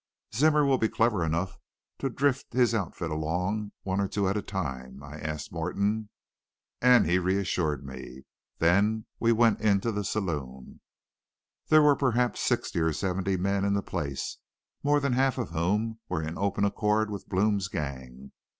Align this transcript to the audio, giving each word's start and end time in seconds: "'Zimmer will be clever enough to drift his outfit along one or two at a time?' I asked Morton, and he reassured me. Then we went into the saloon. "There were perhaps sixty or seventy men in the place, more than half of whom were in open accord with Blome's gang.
"'Zimmer 0.33 0.65
will 0.65 0.79
be 0.79 0.89
clever 0.89 1.23
enough 1.23 1.59
to 1.99 2.09
drift 2.09 2.53
his 2.53 2.73
outfit 2.73 3.11
along 3.11 3.71
one 3.83 4.01
or 4.01 4.07
two 4.07 4.27
at 4.27 4.35
a 4.35 4.41
time?' 4.41 5.03
I 5.03 5.19
asked 5.19 5.51
Morton, 5.51 6.09
and 6.81 7.05
he 7.05 7.19
reassured 7.19 7.85
me. 7.85 8.23
Then 8.57 9.05
we 9.19 9.31
went 9.31 9.61
into 9.61 9.91
the 9.91 10.03
saloon. 10.03 10.81
"There 11.67 11.83
were 11.83 11.95
perhaps 11.95 12.39
sixty 12.41 12.79
or 12.79 12.93
seventy 12.93 13.37
men 13.37 13.63
in 13.63 13.75
the 13.75 13.83
place, 13.83 14.39
more 14.81 14.99
than 14.99 15.13
half 15.13 15.37
of 15.37 15.51
whom 15.51 15.99
were 16.09 16.23
in 16.23 16.35
open 16.35 16.65
accord 16.65 17.11
with 17.11 17.29
Blome's 17.29 17.67
gang. 17.67 18.31